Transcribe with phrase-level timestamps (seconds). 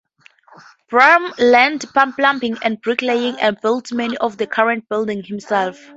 [0.89, 5.77] Brahm learnt plumbing and bricklaying and built many of the current buildings himself.